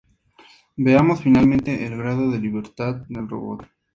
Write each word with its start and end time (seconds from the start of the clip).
Veamos 0.77 1.21
finalmente 1.21 1.85
el 1.85 1.95
grado 1.95 2.31
de 2.31 2.39
libertad 2.39 2.95
del 3.07 3.29
robot. 3.29 3.67